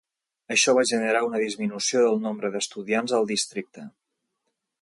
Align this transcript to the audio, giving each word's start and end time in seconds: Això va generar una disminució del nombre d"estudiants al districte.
Això 0.53 0.73
va 0.77 0.85
generar 0.91 1.21
una 1.25 1.41
disminució 1.43 2.03
del 2.05 2.19
nombre 2.25 2.53
d"estudiants 2.57 3.17
al 3.19 3.33
districte. 3.37 3.89